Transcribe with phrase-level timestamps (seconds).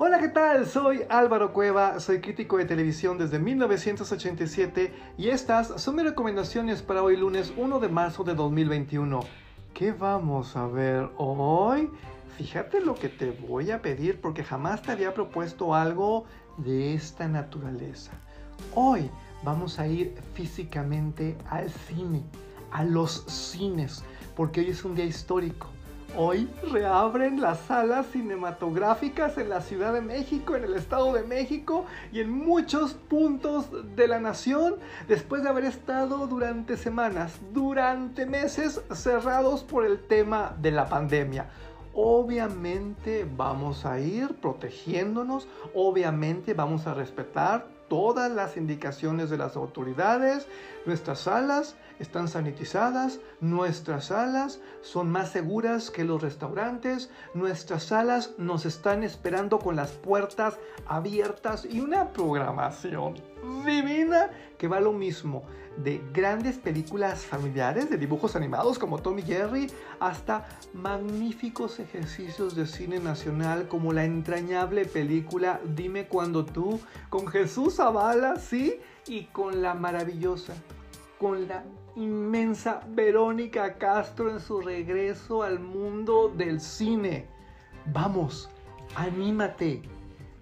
[0.00, 0.64] Hola, ¿qué tal?
[0.64, 7.02] Soy Álvaro Cueva, soy crítico de televisión desde 1987 y estas son mis recomendaciones para
[7.02, 9.18] hoy lunes 1 de marzo de 2021.
[9.74, 11.90] ¿Qué vamos a ver hoy?
[12.36, 16.26] Fíjate lo que te voy a pedir porque jamás te había propuesto algo
[16.58, 18.12] de esta naturaleza.
[18.76, 19.10] Hoy
[19.42, 22.22] vamos a ir físicamente al cine,
[22.70, 24.04] a los cines,
[24.36, 25.66] porque hoy es un día histórico.
[26.16, 31.84] Hoy reabren las salas cinematográficas en la Ciudad de México, en el Estado de México
[32.12, 38.80] y en muchos puntos de la nación después de haber estado durante semanas, durante meses
[38.90, 41.50] cerrados por el tema de la pandemia.
[41.94, 50.46] Obviamente vamos a ir protegiéndonos, obviamente vamos a respetar todas las indicaciones de las autoridades.
[50.86, 58.66] Nuestras salas están sanitizadas, nuestras salas son más seguras que los restaurantes, nuestras salas nos
[58.66, 63.16] están esperando con las puertas abiertas y una programación
[63.64, 65.44] divina que va lo mismo
[65.76, 72.98] de grandes películas familiares de dibujos animados como Tommy Jerry hasta magníficos ejercicios de cine
[72.98, 79.74] nacional como la entrañable película Dime cuando tú con Jesús Zavala, sí, y con la
[79.74, 80.54] maravillosa,
[81.18, 81.64] con la
[81.96, 87.26] inmensa Verónica Castro en su regreso al mundo del cine.
[87.92, 88.50] Vamos,
[88.94, 89.82] anímate.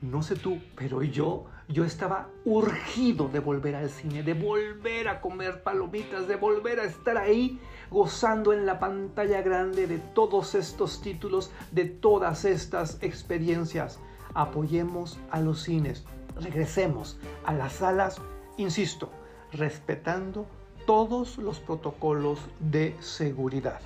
[0.00, 5.20] No sé tú, pero yo, yo estaba urgido de volver al cine, de volver a
[5.20, 11.00] comer palomitas, de volver a estar ahí gozando en la pantalla grande de todos estos
[11.02, 13.98] títulos, de todas estas experiencias.
[14.34, 16.04] Apoyemos a los cines,
[16.40, 18.20] regresemos a las salas,
[18.58, 19.10] insisto,
[19.52, 20.46] respetando
[20.86, 23.80] todos los protocolos de seguridad.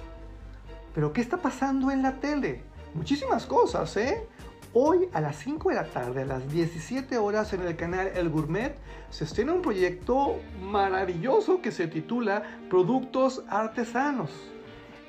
[0.95, 2.63] Pero ¿qué está pasando en la tele?
[2.95, 4.27] Muchísimas cosas, ¿eh?
[4.73, 8.29] Hoy a las 5 de la tarde, a las 17 horas en el canal El
[8.29, 8.77] Gourmet,
[9.11, 14.31] se estrena un proyecto maravilloso que se titula Productos Artesanos.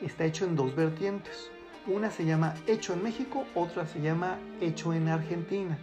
[0.01, 1.51] Está hecho en dos vertientes.
[1.85, 5.77] Una se llama Hecho en México, otra se llama Hecho en Argentina.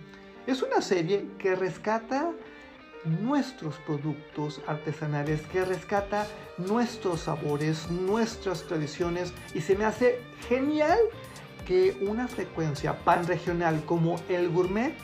[0.49, 2.33] Es una serie que rescata
[3.05, 10.19] nuestros productos artesanales, que rescata nuestros sabores, nuestras tradiciones y se me hace
[10.49, 10.99] genial
[11.69, 14.95] que una frecuencia pan regional como el gourmet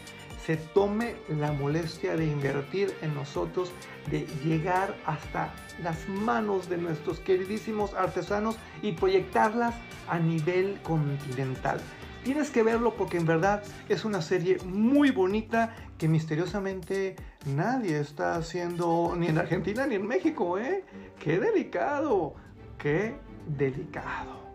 [0.47, 3.70] se tome la molestia de invertir en nosotros,
[4.10, 5.52] de llegar hasta
[5.82, 9.75] las manos de nuestros queridísimos artesanos y proyectarlas
[10.08, 11.80] a nivel continental.
[12.25, 18.36] Tienes que verlo porque en verdad es una serie muy bonita que misteriosamente nadie está
[18.36, 20.82] haciendo ni en Argentina ni en México, ¿eh?
[21.20, 22.34] ¡Qué delicado!
[22.78, 23.14] ¡Qué
[23.46, 24.53] delicado!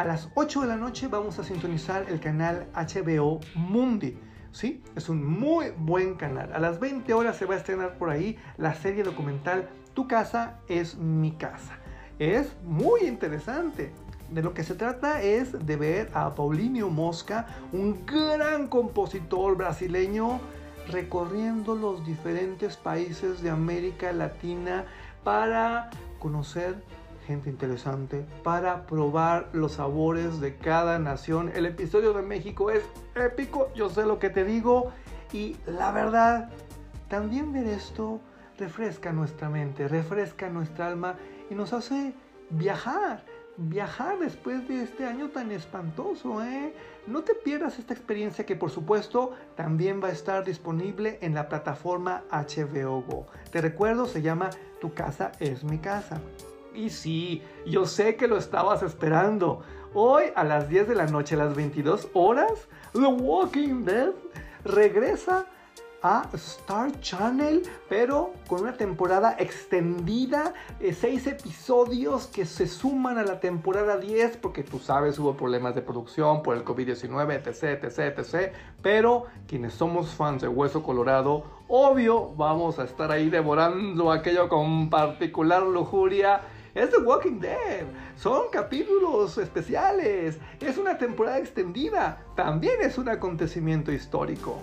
[0.00, 4.16] A las 8 de la noche vamos a sintonizar el canal HBO Mundi.
[4.50, 4.82] ¿Sí?
[4.96, 6.54] Es un muy buen canal.
[6.54, 10.60] A las 20 horas se va a estrenar por ahí la serie documental Tu casa
[10.68, 11.76] es mi casa.
[12.18, 13.92] Es muy interesante.
[14.30, 20.40] De lo que se trata es de ver a Paulinho Mosca, un gran compositor brasileño,
[20.88, 24.86] recorriendo los diferentes países de América Latina
[25.24, 26.82] para conocer
[27.32, 31.50] interesante, para probar los sabores de cada nación.
[31.54, 32.82] El episodio de México es
[33.14, 34.92] épico, yo sé lo que te digo,
[35.32, 36.50] y la verdad,
[37.08, 38.20] también ver esto
[38.58, 41.16] refresca nuestra mente, refresca nuestra alma
[41.48, 42.14] y nos hace
[42.50, 43.24] viajar
[43.56, 46.72] viajar después de este año tan espantoso, ¿eh?
[47.06, 51.48] No te pierdas esta experiencia que por supuesto también va a estar disponible en la
[51.48, 53.26] plataforma HBO Go.
[53.50, 56.20] Te recuerdo, se llama Tu casa es mi casa.
[56.74, 59.62] Y sí, yo sé que lo estabas esperando.
[59.92, 64.12] Hoy a las 10 de la noche, a las 22 horas, The Walking Dead
[64.64, 65.46] regresa
[66.02, 73.22] a Star Channel, pero con una temporada extendida, eh, seis episodios que se suman a
[73.22, 78.18] la temporada 10, porque tú sabes, hubo problemas de producción por el COVID-19, etc, etc,
[78.18, 78.52] etc.
[78.80, 84.88] Pero quienes somos fans de Hueso Colorado, obvio, vamos a estar ahí devorando aquello con
[84.88, 86.40] particular lujuria.
[86.74, 87.84] Es The Walking Dead.
[88.16, 90.38] Son capítulos especiales.
[90.60, 92.24] Es una temporada extendida.
[92.36, 94.58] También es un acontecimiento histórico.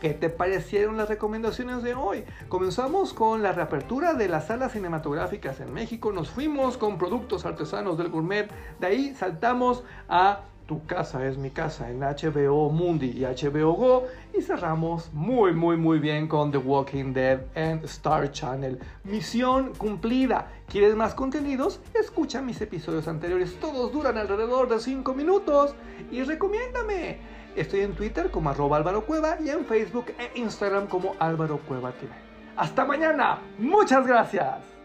[0.00, 2.24] ¿Qué te parecieron las recomendaciones de hoy?
[2.48, 7.96] Comenzamos con la reapertura de las salas cinematográficas en México, nos fuimos con productos artesanos
[7.96, 13.24] del gourmet, de ahí saltamos a Tu casa es mi casa en HBO Mundi y
[13.24, 18.80] HBO Go y cerramos muy muy muy bien con The Walking Dead en Star Channel.
[19.04, 20.48] Misión cumplida.
[20.68, 21.80] ¿Quieres más contenidos?
[21.94, 25.74] Escucha mis episodios anteriores, todos duran alrededor de 5 minutos
[26.10, 31.14] y recomiéndame Estoy en Twitter como arroba Álvaro Cueva y en Facebook e Instagram como
[31.18, 32.12] Álvaro Cueva TV.
[32.54, 33.38] Hasta mañana.
[33.58, 34.75] Muchas gracias.